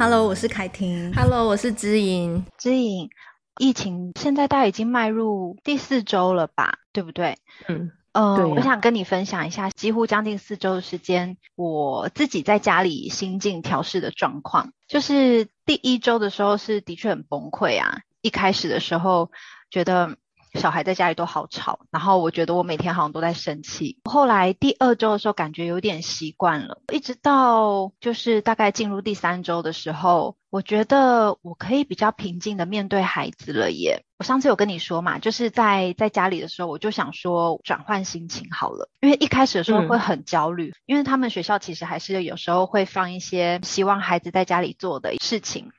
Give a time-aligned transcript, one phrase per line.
[0.00, 1.12] Hello，我是凯婷。
[1.12, 2.46] Hello，我是知影。
[2.56, 3.10] 知影，
[3.58, 6.78] 疫情现在大概已经迈入第四周了吧？
[6.90, 7.36] 对不对？
[7.68, 8.46] 嗯，呃，啊。
[8.46, 14.72] 我想跟你分享一下，几乎将近四周的时间，我自己在家里心境调试的状况。
[14.88, 19.30] 就是第一周的时候是的确很崩溃啊，一开始的时候
[19.70, 20.16] 觉得。
[20.54, 23.98] 小孩在家里都好吵，然后我觉得我每天好像都在生气。
[24.04, 34.02] 后来第二周的时候，感觉有点习惯了，一直到就是大概进入第三周的时候，我觉得我可以比较平静的面对孩子了耶。
[34.18, 45.70] 我上次有跟你说嘛，就是在在家里的时候，我就想说转换心情好了，因为一开始的时候会很焦虑，嗯，因为他们学校其实还是有时候会放一些希望孩子在家里做的事情。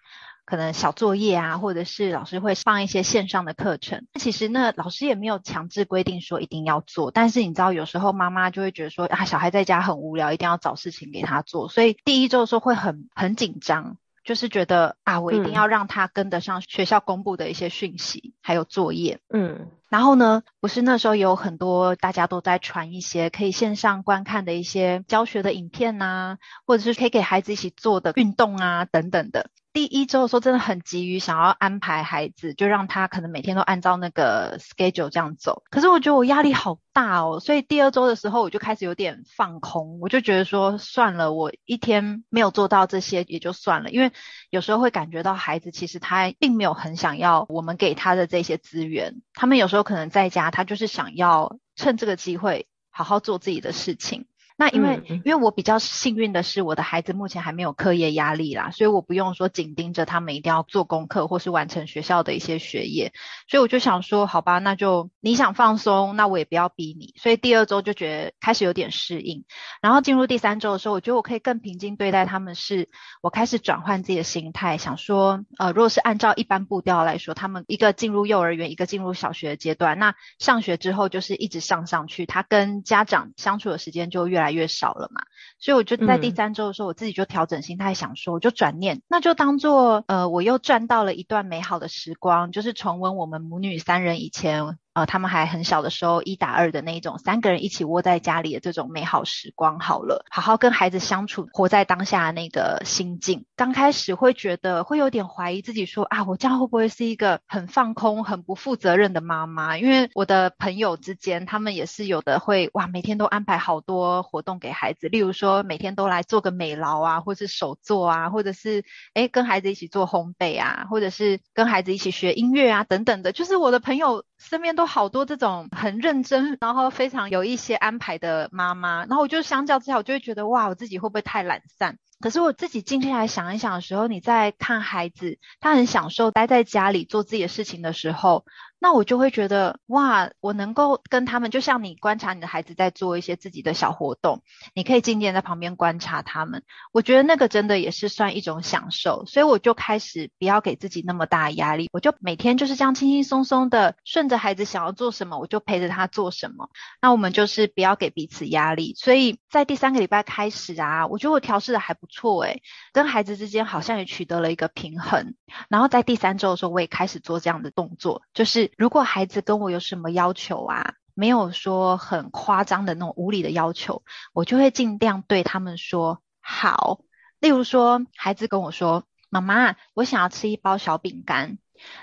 [0.51, 4.05] 可能小作业啊，或者是老师会放一些线上的课程。
[4.19, 7.09] 其实呢，老师也没有强制规定说一定要做。
[7.09, 11.69] 但是你知道，有时候妈妈就会觉得说啊，小孩在家很无聊，一定要找事情给他做。
[11.69, 13.95] 所以第一周的时候会很很紧张，
[14.25, 19.21] 就是觉得啊，我一定要让他跟得上学校公布的一些讯息，还有作业。
[19.33, 19.69] 嗯。
[19.91, 29.49] 然后呢，不是那时候有很多大家都在传一些可以线上观看的一些教学的影片呐，或者是可以给孩子一起做的运动啊等等的。
[29.73, 35.63] 第一周的时候真的很急于想要安排孩子，就让他可能每天都按照那个 schedule 这样走。
[35.69, 44.11] 可是我觉得我压力好大哦，所以第二周的时候我就开始有点放空，我就觉得说算了，我一天没有做到这些也就算了，因为
[44.49, 54.27] 有时候会感觉到孩子其实他并没有很想要我们给他的这些资源，他们有时候可能在家他就是想要趁这个机会好好做自己的事情。
[54.61, 63.11] 那因为、嗯、因为我比较幸运的是，我的孩子目前还没有课业压力啦，所以我不用说紧盯着他们一定要做功课或是完成学校的一些学业，
[63.47, 67.15] 所以我就想说，好吧，那就你想放松，那我也不要逼你。
[67.17, 69.45] 所以第二周就觉得开始有点适应，
[69.81, 72.87] 然后进入第三周的时候，我觉得我可以更平静对待他们，是
[73.23, 85.21] 我开始转换自己的心态，想说，呃，如果是按照一般步调来说，他们一个进入幼儿园，一个进入小学阶段，那上学之后就是一直上上去，他跟家长相处的时间就越来越少了嘛，
[85.59, 94.77] 所以我就在第三周的时候，我自己就调整心态，想说，我就转念，那就当做呃，我又赚到了一段美好的时光，就是重温我们母女三人以前。
[94.93, 103.45] 呃，他们还很小的时候，一打二的那一种，三个人一起窝在家里的这种美好时光，好了，好好跟孩子相处，活在当下的那个心境。
[103.55, 109.77] 刚开始会觉得会有点怀疑自己说，说啊，我这样会不会是一个很放空、很不负责任的妈妈？
[109.77, 123.31] 因为我的朋友之间，他们也是有的会哇，每天都安排好多活动给孩子，例如说每天都来做个美劳啊，或是手作啊，或者是诶跟孩子一起做烘焙啊，或者是跟孩子一起学音乐啊，等等的。
[123.31, 124.85] 就是我的朋友身边都。
[124.91, 131.97] 好多这种很认真，然后非常有一些安排的妈妈，然后我就相较之下，我就会觉得哇，我自己会不会太懒散？
[132.21, 138.45] 可是我自己静下来想一想的时候，你在看孩子，他很享受待在家里做自己的事情的时候。
[138.83, 144.41] 那我就会觉得哇，我能够跟他们，就像你观察你的孩子在做一些自己的小活动，
[144.73, 146.63] 你可以静静在旁边观察他们。
[146.91, 156.67] 我觉得那个真的也是算一种享受，所以我就开始不要给自己那么大压力，我就每天就是这样轻轻松松的顺着孩子想要做什么，我就陪着他做什么。
[156.99, 158.95] 那我们就是不要给彼此压力。
[158.97, 162.61] 所以在第三个礼拜开始啊，我觉得我调试的还不错诶，
[162.93, 165.33] 跟孩子之间好像也取得了一个平衡。
[165.69, 168.71] 然后在第三周的时候，我也开始做这样的动作，就是。
[168.77, 176.99] 如果孩子跟我有什么要求啊，没有说很夸张的那种无理的要求，我就会尽量对他们说好。
[177.39, 181.57] 例如说，孩子跟我说：“妈妈，我想要吃一包小饼干。”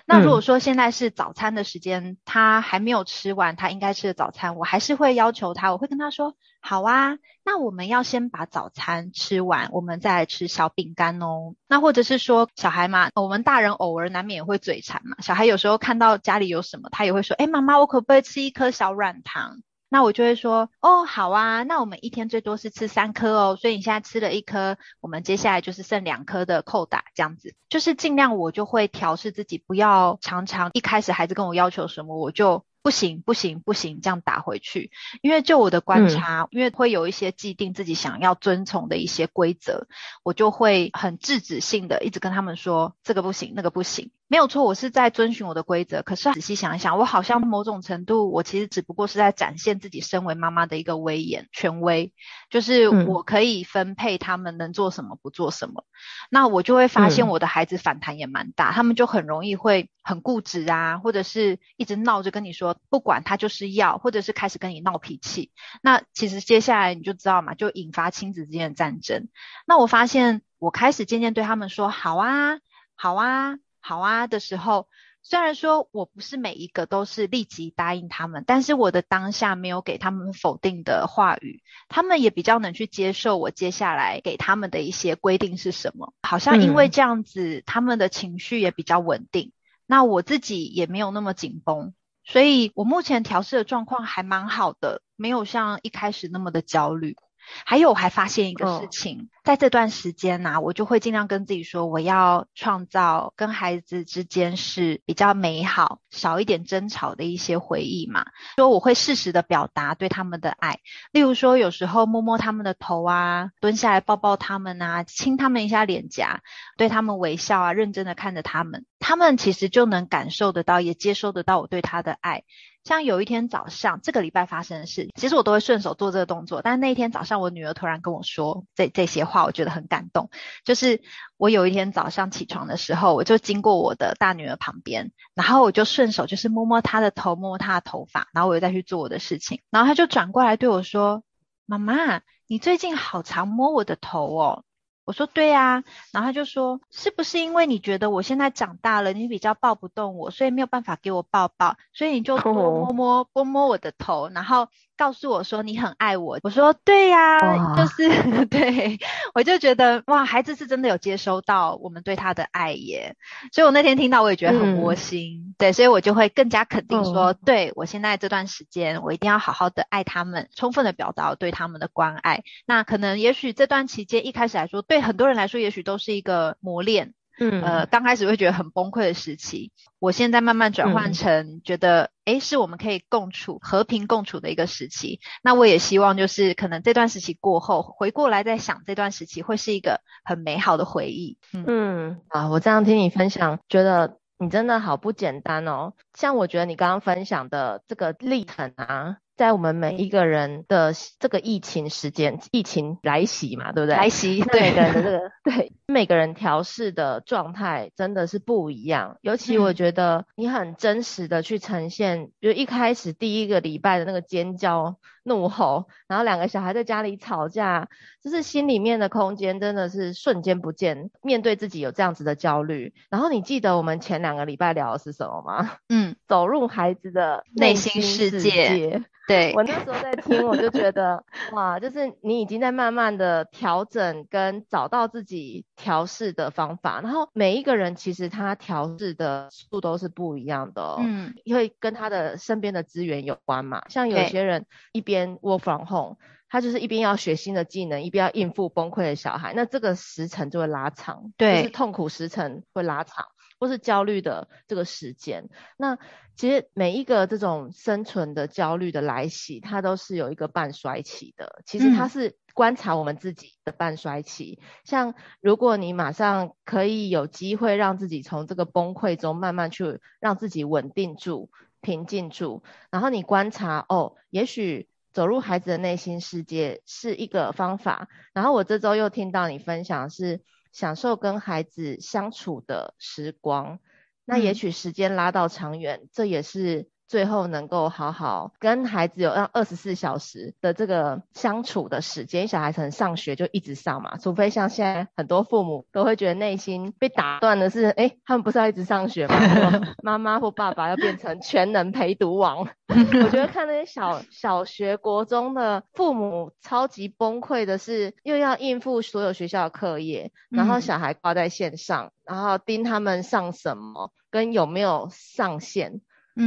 [0.04, 19.58] 那如果说现在是早餐的时间，他还没有吃完他应该吃的早餐，我还是会要求他，我会跟他说：“好啊，那我们要先把早餐吃完，我们再来吃小饼干哦。”那或者是说小孩嘛，我们大人偶尔难免也会嘴馋嘛，小孩有时候看到家里有什么，他也会说：“哎，妈妈，我可不可以吃一颗小软糖？”
[19.90, 34.90] 那我就会说，哦，好啊，那我们一天最多是吃三颗哦，所以你现在吃了一颗，我们接下来就是剩两颗的扣打，这样子，就是尽量我就会调试自己，不要常常一开始孩子跟我要求什么，我就不行不行不行这样打回去，
[35.22, 39.86] 因为就我的观察，嗯，因为会有一些既定自己想要遵从的一些规则，
[40.22, 44.10] 我就会很制止性的一直跟他们说这个不行那个不行。
[44.30, 46.02] 没有错，我是在遵循我的规则。
[46.02, 52.12] 可是仔细想一想，我好像某种程度，我其实只不过是在展现自己身为妈妈的一个威严、权威，
[52.50, 55.80] 就是我可以分配他们能做什么，不做什么。
[55.80, 55.92] 嗯、
[56.28, 65.50] 那我就会发现我的孩子反弹也蛮大，嗯、他们就很容易会很固执啊，或者是一直闹着跟你说不管他就是要，或者是开始跟你闹脾气。
[65.80, 69.28] 那其实接下来你就知道嘛，就引发亲子之间的战争。
[69.66, 72.58] 那我发现我开始渐渐对他们说好啊，
[72.94, 73.56] 好啊。
[73.80, 74.88] 好啊的时候，
[75.22, 86.14] 虽然说我不是每一个都是立即答应他们，但是我的当下没有给他们否定的话语，他们也比较能去接受我接下来给他们的一些规定是什么。
[86.22, 89.52] 好像因为这样子，嗯、他们的情绪也比较稳定，
[89.86, 97.16] 那我自己也没有那么紧绷，所以我目前调试的状况还蛮好的，没有像一开始那么的焦虑。
[97.64, 108.26] 还有，我还发现一个事情，哦、在这段时间呢、我就会尽量跟自己说，我要创造跟孩子之间是比较美好、少一点争吵的一些回忆嘛。
[108.58, 110.80] 说我会适时的表达对他们的爱，
[111.12, 116.42] 例如说有时候摸摸他们的头啊，蹲下来抱抱他们啊，亲他们一下脸颊，
[116.76, 122.42] 对他们微笑啊，认真的看着他们，他们其实就能感受得到，也接收得到我对他的爱。
[122.84, 126.62] 像有一天早上，这个礼拜发生的事，其实我都会顺手做这个动作。
[126.62, 130.30] 但那一天早上，我女儿突然跟我说这这些话，我觉得很感动。
[130.64, 131.02] 就是
[131.36, 139.60] 我有一天早上起床的时候，我就经过我的大女儿旁边，然后我就顺手就是摸摸她的头，摸摸她的头发，然后我又再去做我的事情。
[139.70, 141.22] 然后她就转过来对我说
[141.66, 144.64] ：“妈妈，你最近好常摸我的头哦。”
[145.04, 156.38] 我说对啊，然后她就说，是不是因为你觉得我现在长大了，你比较抱不动我，所以没有办法给我抱抱，所以你就多摸摸摸摸我的头，然后告诉我说你很爱我。
[156.42, 157.38] 我说对呀，
[157.76, 158.98] 就是 对，
[159.34, 163.14] 我就觉得哇，孩子是真的有接收到我们对他的爱耶，
[163.52, 172.42] 所以我那天听到我也觉得很窝心，嗯、对，所以我就会更加肯定说，嗯、对我现在这段时间我一定要好好的爱他们，充分的表达对他们的关爱。
[172.66, 174.82] 那可能也许这段期间一开始来说。
[174.88, 177.12] 对很多人来说，也许都是一个磨练。
[177.38, 185.20] 嗯，呃，刚开始会觉得很崩溃的时期，我现在慢慢转换成觉得，哎、嗯，是我们可以共处、和平共处的一个时期。
[185.42, 191.38] 那我也希望，就是可能这段时期过后，回过来再想这段时期，会是一个很美好的回忆。
[191.52, 195.92] 嗯，嗯啊，我这样听你分享，觉得你真的好不简单哦。
[196.14, 199.18] 像我觉得你刚刚分享的这个历程啊。
[199.38, 203.96] 在我们每一个人的这个疫情时间，疫情来袭嘛，对不对？
[203.96, 209.16] 来袭，对每个人的这个， 对每个人调试的状态真的是不一样。
[209.22, 214.96] 尤其我觉得你很真实的去呈现，嗯、比如一开始第一个礼拜的那个尖叫、
[215.28, 217.88] 怒吼，然后两个小孩在家里吵架，
[218.22, 221.10] 就是心里面的空间真的是瞬间不见。
[221.22, 225.76] 面对自己有这样子的焦虑，然后你记得我们前两个礼拜聊的是什么吗？
[225.88, 229.04] 嗯， 走入孩子的内心世界。
[229.28, 231.22] 对，我那时候在听，我就觉得
[231.52, 243.82] 哇，就是你已经在慢慢的调整跟找到自己调试的方法，然后每一个人其实他调试的速度都是不一样的，嗯，因为跟他的身边的资源有关嘛。
[243.90, 246.16] 像有些人一边 work from home，
[246.48, 253.26] 他就是一边要学新的技能，一边要应付崩溃的小孩，那这个时程就会拉长，对，就是痛苦时程会拉长。
[253.60, 255.98] 或是焦虑的这个时间，那
[256.36, 261.60] 其实每一个这种生存的焦虑的来袭，它都是有一个半衰期的。
[261.66, 264.60] 其实它是观察我们自己的半衰期。
[264.62, 271.50] 嗯、像如果你马上可以有机会让自己从这个崩溃中慢慢去让自己稳定住、
[271.80, 272.62] 平静住，
[272.92, 274.88] 然后你观察哦，也许
[275.18, 278.08] 走入孩子的内心世界是一个方法。
[278.32, 280.40] 然后我这周又听到你分享是。
[280.70, 283.80] 享受跟孩子相处的时光，
[284.26, 286.88] 那也许时间拉到长远，嗯、这也是。
[287.08, 299.34] 最后能够好好跟孩子有让二十四小时的这个相处的时间，小孩子上学就一直上嘛，除非像现在很多父母都会觉得内心被打断的是，哎，他们不是要一直上学吗？
[300.04, 302.68] 妈妈或爸爸要变成全能陪读王。
[302.88, 316.00] 我觉得看那些小小学、国中的父母超级崩溃的是，又要应付所有学校的课业，然后小孩挂在线上，然后盯他们上什么，跟有没有上线。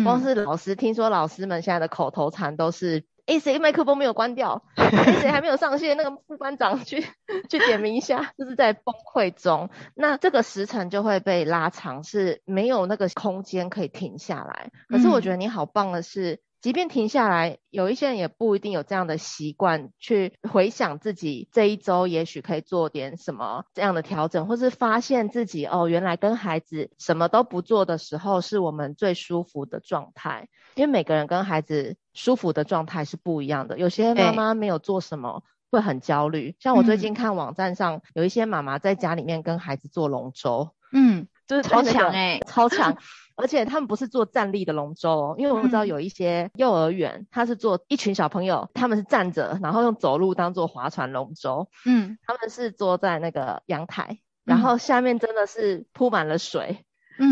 [0.03, 4.63] 光是老师，听说老师们现在的口头禅都是：哎，谁麦克风没有关掉？
[4.75, 5.95] 哎，谁还没有上线？
[5.97, 7.01] 那个副班长去
[7.49, 9.69] 去点名一下，就是在崩溃中。
[9.95, 14.71] 那这个时辰就会被拉长，是没有那个空间可以停下来。
[14.89, 30.47] 可是我觉得你好棒的是，即便停下来，有一些人也不一定有这样的习惯去回想自己这一周也许可以做点什么这样的调整，或是发现自己哦，原来跟孩子什么都不做的时候是我们最舒服的状态。
[30.75, 36.55] 因为每个人跟孩子舒服的状态是不一样的，有些妈妈没有做什么会很焦虑。
[36.59, 42.95] 像我最近看网站上有一些妈妈在家里面跟孩子做龙舟，嗯，就是超强哎， 超强。
[43.41, 51.67] 而且他们不是做站立的龙舟哦，因为我们知道有一些幼儿园，他是做一群小朋友，他们是站着，然后用走路当做划船龙舟。
[51.85, 56.85] 嗯，他们是坐在那个阳台，然后下面真的是铺满了水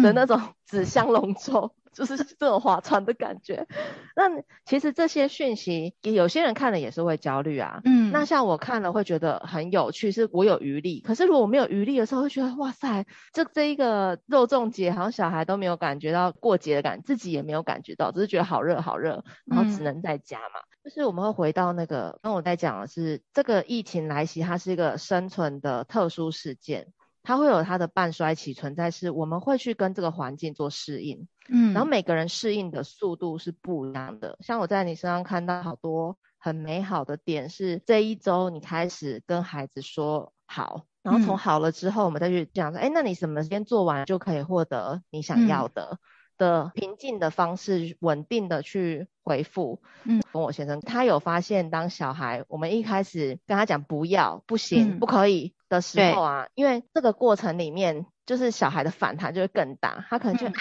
[0.04, 1.74] 的那种纸箱龙舟。
[1.94, 3.68] 就是这种划船的感觉。
[4.16, 7.82] 那其实这些讯息，有些人看了也是会焦虑啊。
[7.86, 11.02] 嗯，那像我看了会觉得很有趣，是我有余力。
[11.02, 20.60] 可是如果我没有余力的时候，会觉得哇塞，这这一个肉粽节，好像小孩都没有感觉到过节的感觉，自己也没有感觉到，只是觉得好热好热，然后只能在家嘛。
[20.60, 26.88] 嗯，就是我们会回到那个，刚我在讲的是这个疫情来袭，它是一个生存的特殊事件。
[27.22, 34.38] 它会有它的半衰期存在，是我们会去跟这个环境做适应，嗯，然后每个人适应的速度是不一样的。
[34.42, 45.90] 像我在你身上看到好多很美好的点，是这一周你开始跟孩子说好，然后从好了之后，我们再去讲说，哎、嗯，那你什么时间做完就可以获得你想要的？
[45.92, 45.98] 嗯
[46.40, 49.82] 的平静的方式，稳定的去回复。
[50.06, 60.56] 嗯，跟我先生他有发现，当小孩我们一开始跟他讲不要、不行、嗯、不可以的时候啊，因为这个过程里面，就是小孩的反弹就会更大，他可能就、嗯、啊，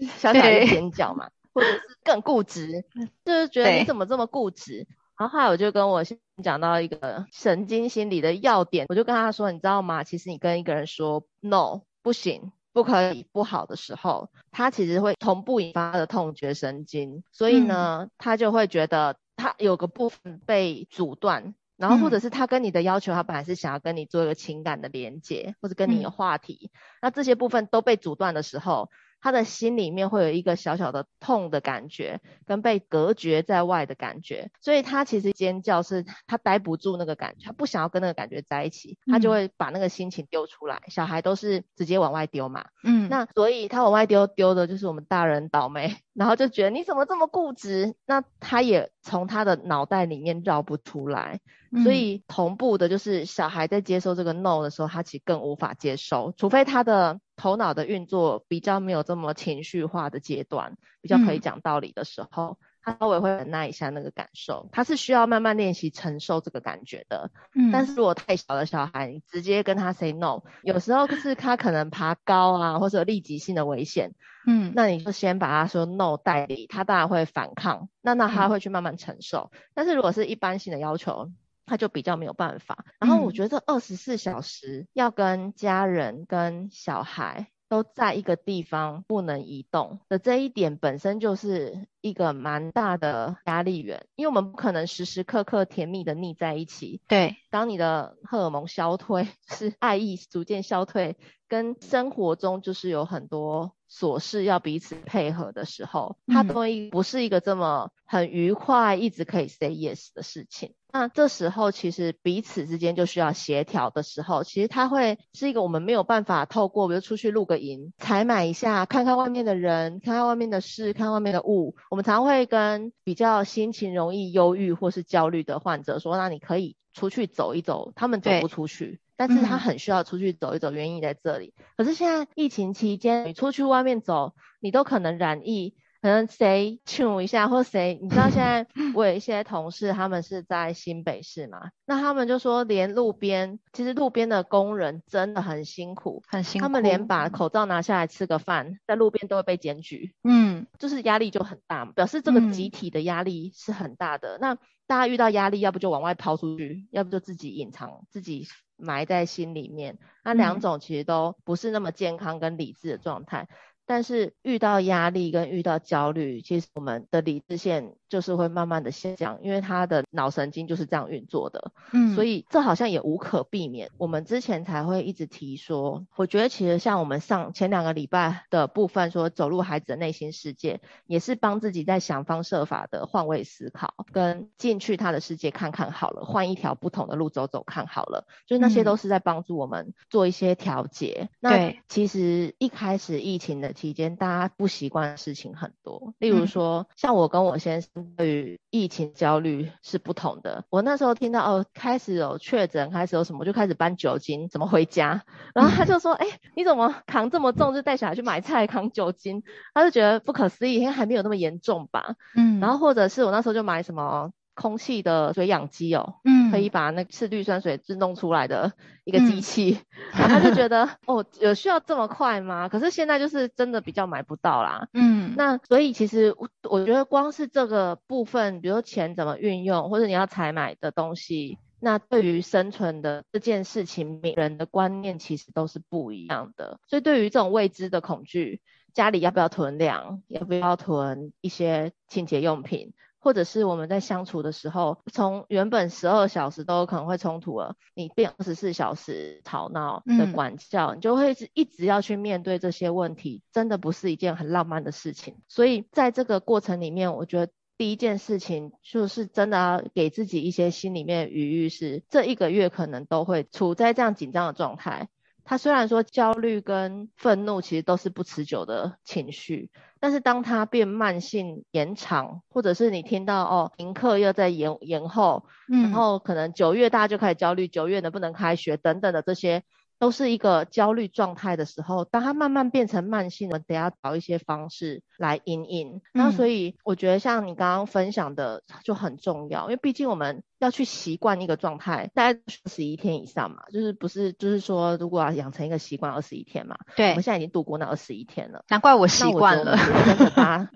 [0.18, 2.84] 小小的尖叫嘛，或者是更固执，
[3.24, 4.86] 就是觉得你怎么这么固执。
[5.18, 10.04] 然后后来我就跟我先讲到一个神经心理的要点，我就跟他说，你知道吗？
[10.04, 12.52] 其实你跟一个人说 no 不行。
[12.74, 28.90] 不可以不好的时候，他其实会同步引发的痛觉神经，所以呢，嗯、他就会觉得他有个部分被阻断，然后或者是他跟你的要求，他本来是想要跟你做一个情感的连接，或者跟你有话题，嗯、那这些部分都被阻断的时候。
[29.24, 40.76] 他的心里面会有一个小小的痛的感觉，跟被隔绝在外的感觉，所以他其实尖叫是他待不住那个感觉，他不想要跟那个感觉在一起，他就会把那个心情丢出来。
[40.76, 47.94] 嗯、小孩都是直接往外丢嘛，嗯，那所以他往外丢丢的就是我们大人倒霉， 然后就觉得你怎么这么固执？
[48.04, 57.20] 那他也从他的脑袋里面绕不出来，嗯、所以同步的就是小孩在接受这个 no 的时候，他其实更无法接受，除非他的。
[57.36, 64.68] 头脑的运作比较没有这么情绪化的阶段，比较可以讲道理的时候，嗯、他稍微会忍耐一下那个感受。
[64.70, 67.32] 他是需要慢慢练习承受这个感觉的。
[67.52, 74.12] 嗯，但是如果太小的小孩，你直接跟他 say no，有时候是他可能爬高啊，或者有立即性的危险。
[74.46, 77.88] 嗯，那你就先把他说 no 代理，他当然会反抗。
[78.00, 79.50] 那那他会去慢慢承受。
[79.52, 81.32] 嗯、但是如果是一般性的要求，
[81.66, 97.00] 他就比较没有办法，然后我觉得二十四小时要跟家人跟小孩都在一个地方不能移动的这一点本身就是一个蛮大的压力源，因为我们不可能时时刻刻甜蜜的腻在一起。
[97.08, 101.16] 对，当你的荷尔蒙消退， 是爱意逐渐消退，
[101.48, 106.54] 跟生活中就是有很多琐事要彼此配合的时候，它都
[106.90, 110.74] 不是一个这么很愉快，一直可以 say yes 的事情。
[110.92, 121.74] 那这时候其实彼此之间就需要协调的时候，其实它会是一个我们没有办法透过，比如出去露个营，采买一下，看看外面的人，看看外面的事，看外面的物。
[121.90, 127.92] 我们常会跟比较心情容易忧郁或是焦虑的患者说，那你可以出去走一走。
[127.96, 131.54] 他们走不出去，但是他很需要出去走一走，原因在这里。
[131.76, 135.74] 可是现在疫情期间，你出去外面走，你都可能染疫。
[136.02, 154.36] 可能谁亲一下，或谁，你知道现在 我有一些同事，他们是在新北市嘛，那他们就说，连路边，其实路边的工人真的很辛苦，很辛苦，他们连把口罩拿下来吃个饭，在路边都会被检举，嗯，就是压力就很大嘛，表示这个集体的压力是很大的。
[154.36, 154.54] 嗯、那
[154.86, 163.48] 大家遇到压力，要不就往外抛出去，要不就自己隐藏，自己埋在心里面，那两种其实都不是那么健康跟理智的状态。
[163.86, 171.70] 但是遇到压力跟遇到焦虑，其实我们的理智线就是会慢慢的下降，因为他的脑神经就是这样运作的。
[171.92, 173.90] 嗯，所以这好像也无可避免。
[173.98, 191.28] 我们之前才会一直提说，我觉得其实像我们上前两个礼拜的部分说，走入孩子的内心世界，也是帮自己在想方设法的换位思考，跟进去他的世界看看好了，换一条不同的路走走看好了，就是那些都是在帮助我们做一些调节。
[191.28, 193.73] 嗯，那其实一开始疫情的。
[193.74, 196.14] 期间，大家不习惯的事情很多。
[196.18, 200.64] 例如说，像我跟我先生对于疫情焦虑是不同的。
[200.70, 205.24] 我那时候听到哦，开始有确诊，开始有什么，就开始搬酒精，怎么回家？
[205.54, 209.42] 然后他就说：“哎，你怎么扛这么重，就带小孩去买菜扛酒精？”
[209.74, 212.14] 他就觉得不可思议，因为还没有那么严重吧。
[212.36, 214.30] 嗯，然后或者是我那时候就买什么。
[214.54, 218.72] 空气的水氧机哦，嗯，可以把那个次氯酸水制弄出来的
[219.04, 219.78] 一个机器，
[220.12, 222.68] 嗯、 然后他就觉得哦，有需要这么快吗？
[222.68, 238.60] 可是现在就是真的比较买不到啦，嗯，那所以其实我我觉得光是这个部分，比如说钱怎么运用，或者你要采买的东西，那对于生存的这件事情，每人的观念其实都是不一样的，所以对于这种未知的恐惧，
[238.92, 242.92] 家里要不要囤粮，要不要囤一些清洁用品？
[243.24, 255.38] 或者是我们在相处的时候，从原本十二小时都有可能会冲突了，你变二十四小时吵闹的管教，嗯、你就会一直一直要去面对这些问题，真的不是一件很浪漫的事情。
[255.48, 265.08] 所以在这个过程里面，我觉得第一件事情就是真的要给自己一些心里面的余裕，是这一个月可能都会处在这样紧张的状态。
[265.44, 269.70] 他虽然说焦虑跟愤怒其实都是不持久的情绪，
[270.00, 279.62] 但是当他变慢性延长，或者是你听到哦，停课又在延延后，嗯，然后可能九月大家就开始焦虑，九月能不能开学等等的这些。
[280.04, 286.02] 都是一个焦虑状态的时候，当它慢慢变成慢性，我们得要找一些方式来因应。
[286.12, 296.76] 那、嗯、所以我觉得像你刚刚分享的就很重要，因为毕竟我们要去习惯一个状态，大概二十一天以上嘛，就是不是就是说如果要养成一个习惯，二十一天嘛。
[296.96, 299.72] 对，我们现在已经度过那二十一天了，难怪我习惯了。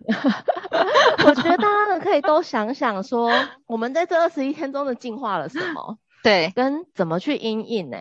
[1.27, 3.31] 我觉得大家呢可以都想想说，
[3.67, 5.99] 我们在这二十一天中的进化了什么？
[6.23, 7.99] 对，跟怎么去因应呢？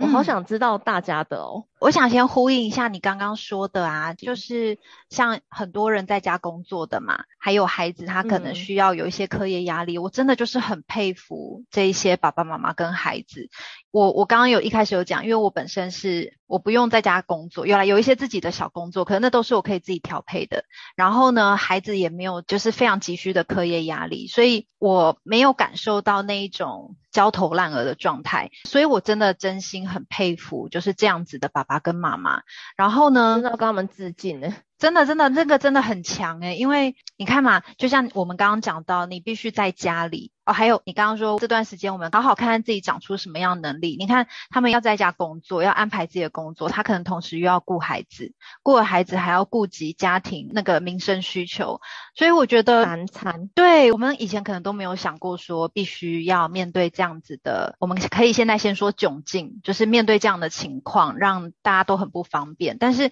[0.00, 1.66] 我好想知道大家的哦。
[1.80, 13.48] 我想先呼应一下你刚刚说的啊，就是像很多人在家工作的嘛，还有孩子他可能需要有一些课业压力，嗯、我真的就是很佩服这一些爸爸妈妈跟孩子。
[13.90, 20.64] 我我刚刚有一开始有讲，因为我本身是我不用在家工作，原来有一些自己的小工作，可能那都是我可以自己调配的。
[20.94, 28.50] 然后呢，孩子也没有就是非常急需的课业压力，所以我没有感受到那一种焦头烂额的状态。
[28.64, 31.69] 所以我真的真心很佩服就是这样子的爸爸。
[31.70, 32.42] 爸跟妈妈，
[32.74, 34.52] 然后呢，真的要跟他们致敬呢。
[34.80, 43.96] 真的，真的，这个真的很强诶，因为你看嘛，就像我们刚刚讲到，你必须在家里哦，还有你刚刚说这段时间我们好好看看自己长出什么样的能力。
[43.98, 51.82] 你看他们要在家工作，要安排自己的工作，他可能同时又要顾孩子，顾了孩子还要顾及家庭那个民生需求，
[52.14, 53.48] 所以我觉得难产。
[53.48, 63.10] 对，我们以前可能都没有想过说必须要面对这样子的，我们可以现在先说窘境，就是面对这样的情况，让大家都很不方便，但是。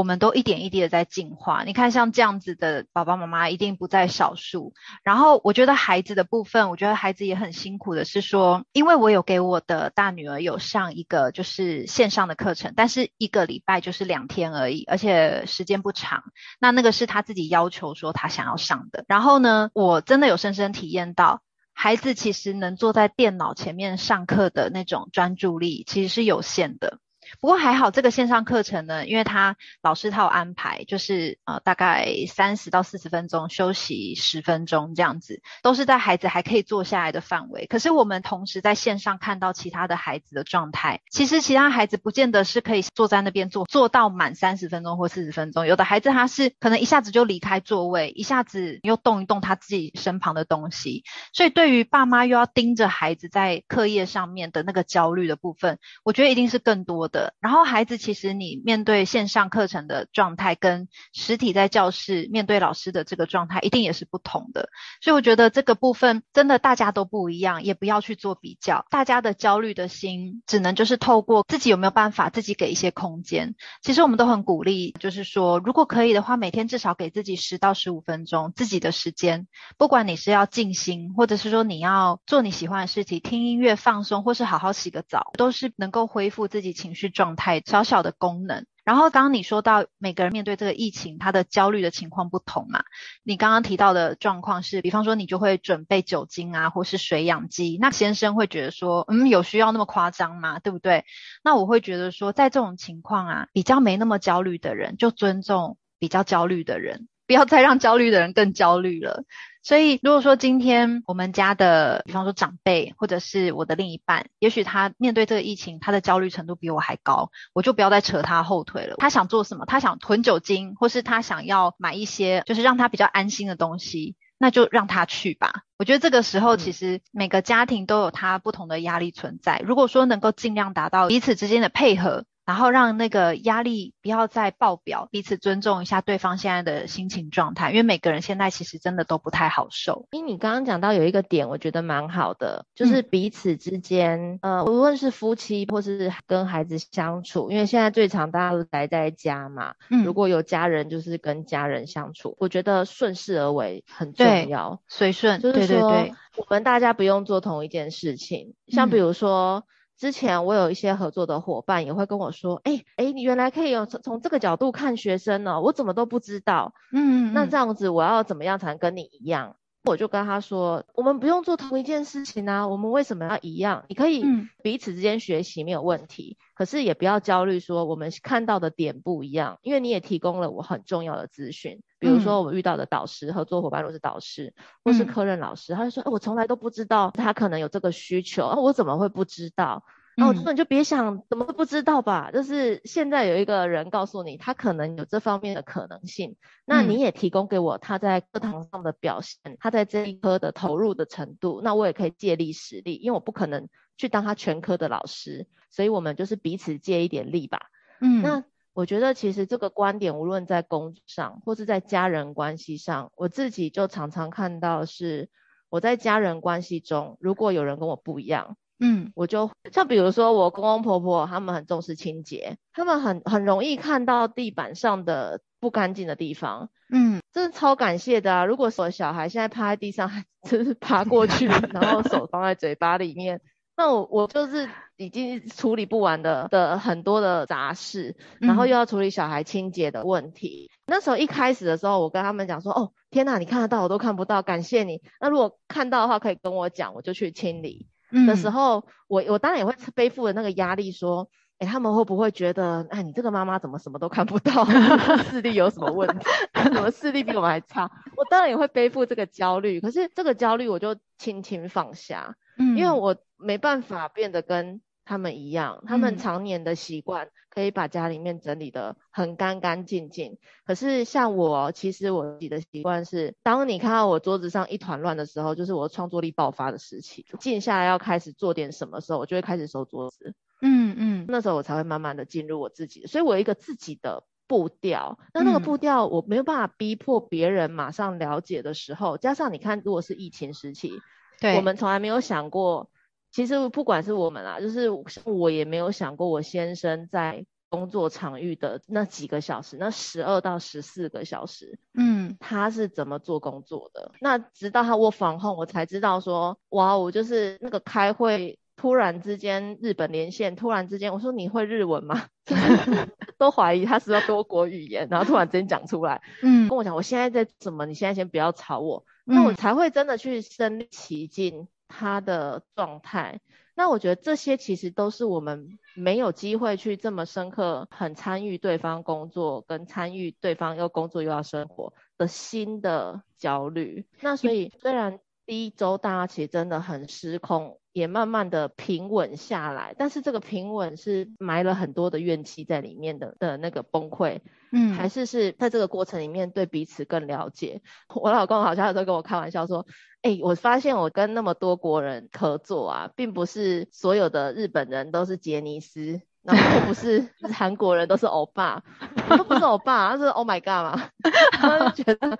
[0.00, 4.72] 我们都一点一滴的在进化，你看像这样子的爸爸妈妈一定不在少数。
[5.04, 16.22] 然后我觉得孩子的部分，我觉得孩子也很辛苦的是说，因为我有给我的大女儿有上一个就是线上的课程，但是一个礼拜就是两天而已，而且时间不长。
[16.58, 19.04] 那那个是他自己要求说他想要上的。
[19.06, 21.42] 然后呢，我真的有深深体验到，
[21.74, 27.00] 孩子其实能坐在电脑前面上课的那种专注力其实是有限的。
[27.40, 37.66] 不过还好，这个线上课程呢，因为他老师他有安排，就是呃大概三十到四十分钟休息十分钟这样子，都是在孩子还可以坐下来的范围。
[37.66, 51.04] 可是我们同时在线上看到其他的孩子的状态，其实其他孩子不见得是可以坐在那边坐坐到满三十分钟或四十分钟，有的孩子他是可能一下子就离开座位，一下子又动一动他自己身旁的东西。
[51.32, 57.19] 所以对于爸妈又要盯着孩子在课业上面的那个焦虑的部分，我觉得一定是更多的。
[57.40, 64.68] 然后孩子其实你面对线上课程的状态，跟实体在教室面对老师的这个状态，一定也是不同的。
[65.00, 68.86] 所以我觉得这个部分真的大家都不一样，也不要去做比较。
[68.90, 73.54] 大家的焦虑的心，只能就是透过自己有没有办法，自己给一些空间。
[73.82, 88.66] 其实我们都很鼓励，就是说如果可以的话，每天至少给自己十到十五分钟自己的时间，不管你是要静心，或者是说你要做你喜欢的事情，听音乐放松，或是好好洗个澡，都是能够恢复自己情绪状态小小的功能。
[88.82, 92.82] 然后刚刚你说到每个人面对这个疫情，他的焦虑的情况不同嘛？
[93.22, 97.78] 你刚刚提到的状况是，比方说你就会准备酒精啊，或是水氧机。
[97.80, 100.58] 那先生会觉得说，嗯，有需要那么夸张吗？
[100.58, 101.04] 对不对？
[101.44, 107.06] 那我会觉得说，在这种情况啊，比较没那么焦虑的人，就尊重比较焦虑的人。
[107.26, 109.22] 不要再让焦虑的人更焦虑了。
[109.62, 118.96] 所以，如果说今天我们家的，比方说长辈，或者是我的另一半，也许他面对这个疫情，他的焦虑程度比我还高，我就不要再扯他后腿了。
[118.98, 119.66] 他想做什么？
[119.66, 125.52] 他想囤酒精，或是他想要买一些就是让他比较安心的东西，那就让他去吧。
[125.78, 129.62] 我觉得这个时候，其实每个家庭都有他不同的压力存在。
[129.64, 132.24] 如果说能够尽量达到彼此之间的配合。
[132.50, 140.08] 然后让那个压力不要再爆表，彼此尊重一下对方现在的心情状态，因为每个人现在其实真的都不太好受。
[140.10, 159.60] 因为你刚刚讲到有一个点，我觉得蛮好的，就是彼此之间，嗯、呃，无论是夫妻或是跟孩子相处，因为现在最常大家都待在家嘛，嗯，如果有家人，就是跟家人相处，我觉得顺势而为很重要，随顺，就是说，对对对，我们大家不用做同一件事情，像比如说。
[159.60, 159.62] 嗯
[160.00, 166.72] 之前我有一些合作的伙伴也会跟我说，哎、欸、哎、欸，你原来可以有从从这个角度看学生呢，我怎么都不知道。
[166.90, 169.56] 嗯，嗯，那这样子我要怎么样才能跟你一样？
[169.82, 173.84] 我就跟他说，我们不用做同一件事情啊，我们为什么要一样？
[173.88, 174.22] 你可以
[174.62, 189.82] 彼此之间学习没有问题，嗯、可是也不要焦虑说我们看到的点不一样，因为你也提供了我很重要的资讯，比如说我们遇到的导师、合作伙伴，如果是导师或是科任老师，他就说，哎，我从来都不知道他可能有这个需求，啊，我怎么会不知道？
[190.20, 192.30] 然后你就别想，怎么会不知道吧？
[192.30, 196.36] 就是现在有一个人告诉你，他可能有这方面的可能性。
[196.64, 207.58] 那你也提供给我他在课堂上的表现，他在这一科的投入的程度，那我也可以借力使力，因为我不可能去当他全科的老师，所以我们就是彼此借一点力吧。
[208.00, 215.28] 嗯，那我觉得其实这个观点，无论在工作上或是在家人关系上，我自己就常常看到是
[215.70, 218.56] 我在家人关系中，如果有人跟我不一样。
[218.82, 226.70] 嗯，我就像比如说我公公婆婆，他们很重视清洁，他们很很容易看到地板上的不干净的地方。
[226.90, 228.44] 嗯，真的超感谢的啊！
[228.46, 230.10] 如果我小孩现在趴在地上，
[230.48, 233.42] 就是爬过去， 然后手放在嘴巴里面，
[233.80, 240.70] 那我我就是已经处理不完的的很多的杂事，然后又要处理小孩清洁的问题。
[240.70, 240.92] 嗯。
[240.92, 245.00] 那时候一开始的时候，我跟他们讲说：“哦，天哪，你看得到，我都看不到，感谢你。
[245.18, 247.88] 那如果看到的话，可以跟我讲，我就去清理。”
[248.26, 254.66] 的时候，我我当然也会背负着那个压力，说，哎，他们会不会觉得，哎，你这个妈妈怎么什么都看不到，
[255.30, 256.26] 视力有什么问题？
[256.64, 257.90] 怎么视力比我们还差？
[258.14, 264.80] 我当然也会背负这个焦虑，可是这个焦虑我就轻轻放下，嗯，因为我没办法变得跟。
[265.02, 270.38] 他们一样，他们常年的习惯可以把家里面整理得很干干净净。
[270.64, 277.26] 可是像我，其实我自己的习惯是，当你看到我桌子上一团乱的时候，就是我创作力爆发的时期。
[277.40, 280.32] 静下来要开始做点什么时候，我就会开始收桌子。
[280.62, 283.06] 嗯嗯，那时候我才会慢慢的进入我自己。
[283.06, 285.18] 所以我有一个自己的步调。
[285.34, 291.00] 那那个步调我没有办法逼迫别人马上了解的时候，加上你看，如果是疫情时期，
[291.40, 292.88] 对，我们从来没有想过。
[293.32, 294.88] 其实不管是我们啦，就是
[295.24, 304.12] 我也没有想过，我先生在工作场域的那几个小时，那十二到十四个小时，嗯，他是怎么做工作的？
[304.20, 312.28] 那直到他 work from home，我才知道说，哇，我就是那个开会，突然之间日本连线，突然之间我说你会日文吗？
[313.36, 321.68] 都怀疑他是要多国语言，然后突然之间讲出来，嗯，跟我讲我现在在怎么，你现在先不要吵我，那我才会真的去身临其境。
[321.92, 323.40] 他的状态，
[323.74, 334.06] 那我觉得这些其实都是我们没有机会去这么深刻、很参与对方工作，跟参与对方又工作又要生活的新的焦虑。
[334.20, 337.79] 那所以虽然第一周大家其实真的很失控。
[337.92, 344.40] 也慢慢的平稳下来，但是这个平稳是埋了很多的怨气在里面的的那个崩溃，
[344.72, 347.82] 嗯，还是是在这个过程里面对彼此更了解。
[348.14, 349.86] 我老公好像有时候跟我开玩笑说，
[350.22, 356.20] 哎、欸，我发现我跟那么多国人合作啊，并不是所有的日本人都是杰尼斯。
[356.42, 358.82] 然后不是韩国人都是欧巴，
[359.28, 361.10] 都不是欧巴，他是 Oh my God 嘛，
[361.52, 362.38] 他就觉得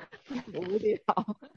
[0.55, 0.99] 无聊，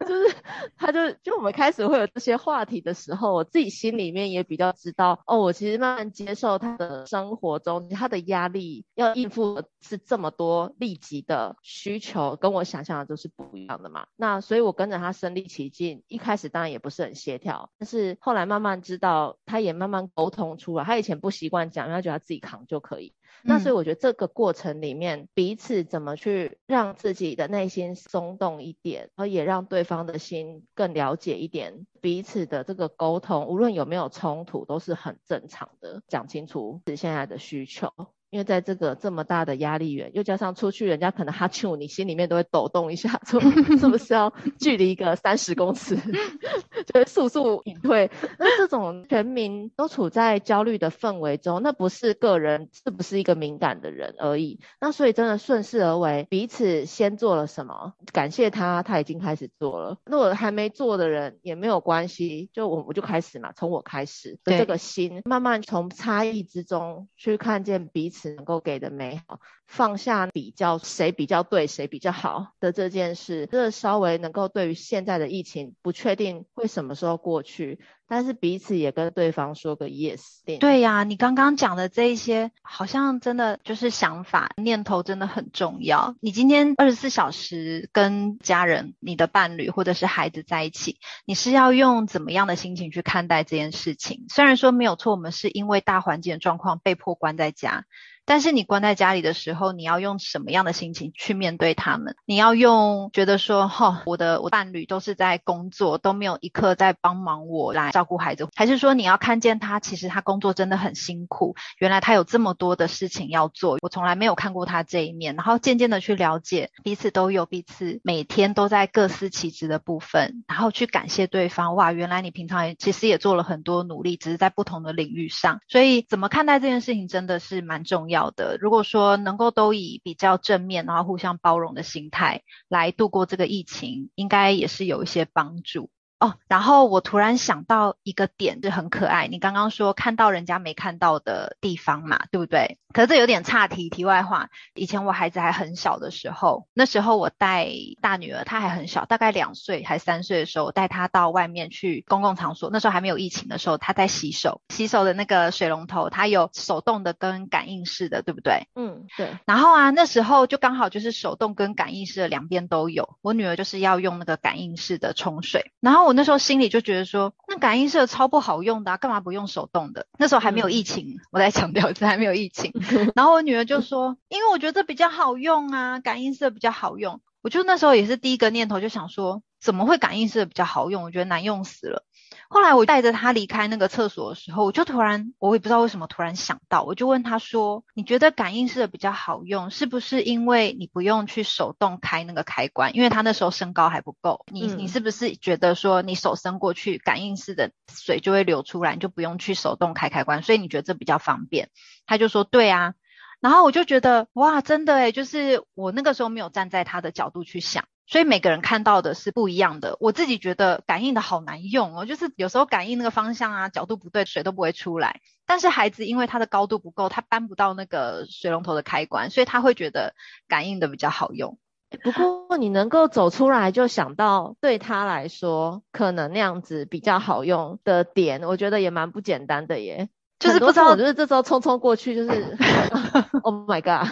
[0.06, 0.36] 就是
[0.76, 14.06] 他就就我们开始会有这些话题的时候，我自己心里面也比较知道，哦，我其实慢慢接受他的生活中他的压力，要应付是这么多立即的需求，跟我想象的都是不一样的嘛。
[14.18, 22.33] 那所以我跟着他身临其境，一开始当然也不是很协调，但是后来慢慢知道，他也慢慢沟通出来，他以前不习惯讲，他觉得他自己。
[22.40, 23.14] 扛就可以。
[23.42, 36.02] 那所以我觉得这个过程里面，彼此怎么去让自己的内心松动一点，然后也让对方的心更了解一点，彼此的这个沟通，无论有没有冲突，都是很正常的。
[36.08, 37.92] 讲清楚是现在的需求，
[38.34, 43.40] 因为在这个这么大的压力源，又加上出去人家可能哈啾，你心里面都会抖动一下，说
[43.78, 45.96] 是不是要距离一个三十公尺，
[46.88, 48.10] 就会速速隐退。
[48.40, 54.60] 那这种全民都处在焦虑的氛围中，那不是个人是不是一个敏感的人而已。
[54.82, 60.00] 那所以真的顺势而为，彼此先做了什么，感谢他，他已经开始做了。
[60.06, 68.23] 如果还没做的人也没有关系，就我我就开始嘛，从我开始的这个心，慢慢从差异之中去看见彼此。
[68.30, 80.22] 能够给的美好，放下比较谁比较对谁比较好的这件事，这稍微能够对于现在的疫情不确定会什么时候过去，但是彼此也跟对方说个 yes。
[80.60, 86.16] 对呀，你刚刚讲的这一些，好像真的就是想法念头真的很重要。
[86.20, 94.26] 你今天二十四小时跟家人、你的伴侣或者是孩子在一起，你是要用怎么样的心情去看待这件事情？
[94.30, 97.86] 虽然说没有错，我们是因为大环境的状况被迫关在家。
[98.26, 102.16] 但是你关在家里的时候，你要用什么样的心情去面对他们？
[102.26, 121.76] 你要用觉得说，哈、哦，我的我伴侣都是在工作，都没有一刻在帮忙我来照顾孩子，还是说你要看见他其实他工作真的很辛苦，原来他有这么多的事情要做，我从来没有看过他这一面，然后渐渐的去了解彼此都有彼此每天都在各司其职的部分，然后去感谢对方。
[121.76, 128.13] 哇，原来你平常也其实也做了很多努力，只是在不同的领域上，所以怎么看待这件事情真的是蛮重要。
[128.14, 135.90] 要的，如果说能够都以比较正面，然后互相包容的心态来度过这个疫情，应该也是有一些帮助。
[136.24, 139.28] 哦，然后我突然想到一个点，就很可爱。
[139.28, 142.78] 你刚刚说看到人家没看到的地方嘛，对不对？
[142.94, 143.90] 可是这有点岔题。
[143.90, 147.68] 题外话，以前我孩子还很小的时候，那时候我带
[148.02, 152.70] 大女儿，她还很小，大概两岁还三岁的时候，我带她到外面去公共场所。
[152.72, 158.68] 那时候还没有疫情的时候，她在洗手，洗手的那个水龙头，它有手动的跟感应式的，对不对？
[158.76, 159.38] 嗯，对。
[159.46, 163.18] 然后啊，那时候就刚好就是手动跟感应式的两边都有。
[163.22, 166.13] 我女儿就是要用那个感应式的冲水，然后我。
[166.14, 170.08] 那时候心里就觉得说，那感应式的超不好用的啊，干嘛不用手动的？
[170.18, 172.72] 那时候还没有疫情，嗯、我再强调一次，还没有疫情。
[173.16, 177.22] 然后我女儿就说，因为我觉得这比较好用啊，感应式的比较好用。
[177.42, 181.04] 我就那时候也是第一个念头就想说，怎么会感应式的比较好用？
[181.04, 182.06] 我觉得难用死了。
[182.50, 192.96] 后来我带着他离开那个厕所的时候，我就突然，我也不知道为什么突然想到，我就问他说：“你觉得感应式的比较好用，是不是因为你不用去手动开那个开关？
[192.96, 201.70] 因为他那时候身高还不够，你你是不是觉得说你手伸过去，感应式的水就会流出来，你就不用去手动开开关，所以你觉得这比较方便？”
[202.06, 202.94] 他就说：“对啊。”
[203.42, 207.84] 然后我就觉得哇，真的诶，就是我那个时候没有站在他的角度去想。
[208.06, 209.98] 所以每个人看到的是不一样的。
[210.00, 215.22] 我自己觉得感应的好难用哦，就是有时候感应那个方向啊，角度不对，水都不会出来。
[215.46, 220.14] 但是孩子因为他的高度不够，他搬不到那个水龙头的开关，所以他会觉得
[220.48, 221.58] 感应的比较好用。
[222.04, 230.10] 不过你能够走出来就想到对他来说可能那样子比较好用的点，我觉得也蛮不简单的耶。
[230.40, 232.58] 就是不知道，就是这时候匆匆过去，就是
[233.44, 234.10] Oh my God，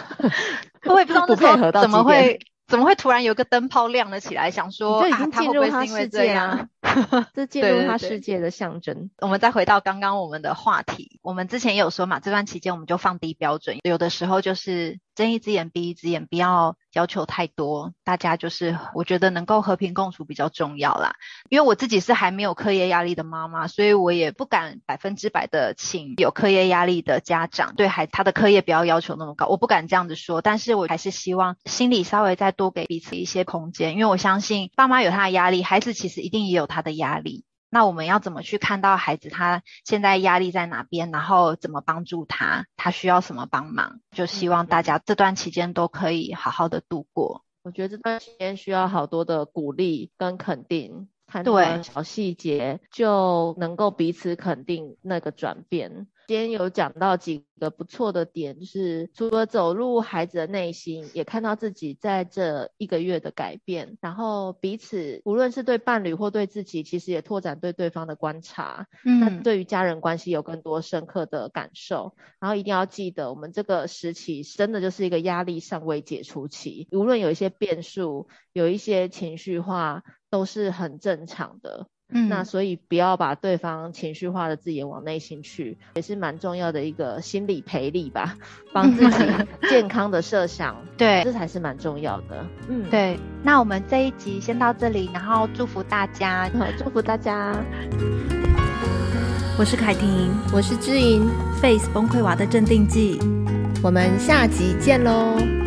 [0.86, 2.38] 我也不知道那时候怎么会。
[2.72, 4.48] 怎么会突然有个灯泡亮了起来？
[4.50, 6.68] 想说就已经进入他世界啊，
[7.34, 9.10] 这进入他 世界的象征。
[9.18, 15.00] 我们再回到刚刚我们的话题，我们之前也有说嘛，这段期间我们就放低标准，有的时候就是。
[15.14, 17.92] 睁一只眼闭一只眼，不要要求太多。
[18.02, 21.16] 大家就是，我觉得能够和平共处比较重要啦。
[21.50, 30.40] 因为我自己是还没有课业压力的妈妈，所以我也不敢百分之百的请有课业压力的家长对孩子他的课业不要要求那么高，我不敢这样子说。
[30.40, 37.44] 但是我还是希望心里稍微再多给彼此一些空间，因为我相信爸妈有他的压力，孩子其实一定也有他的压力。
[37.74, 42.66] 那我们要怎么去看到孩子他现在压力在哪边，然后怎么帮助他？
[42.76, 44.00] 他需要什么帮忙？
[44.10, 47.42] 就希望大家这段期间都可以好好的度过。
[47.62, 56.08] 我觉得这段期间需要好多的鼓励跟肯定，看对小细节就能够彼此肯定那个转变。
[56.26, 72.14] 今天有讲到几个不错的点，就是除了走入孩子的内心，也看到自己在这一个月的改变，然后彼此无论是对伴侣或对自己，其实也拓展对对方的观察，嗯，那对于家人关系有更多深刻的感受。
[72.38, 81.88] 然后一定要记得，我们这个时期真的就是一个压力尚未解除期，无论有一些变数，有一些情绪化，都是很正常的。
[82.12, 88.36] 嗯，那所以不要把对方情绪化的字眼往内心去，也是蛮重要的一个心理培力吧，
[88.72, 89.24] 帮自己
[89.68, 92.46] 健康的设想，对，这才是蛮重要的。
[92.68, 93.18] 嗯，对。
[93.42, 96.48] 那我们这一集先到这里，然后祝福大家，
[96.78, 97.56] 祝福大家。
[99.58, 101.28] 我是凯婷，我是知莹
[101.60, 103.18] ，Face 崩溃娃的镇定剂。
[103.82, 105.61] 我们下集见喽。